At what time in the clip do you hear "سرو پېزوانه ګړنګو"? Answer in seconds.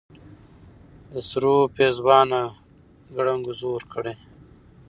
1.29-3.51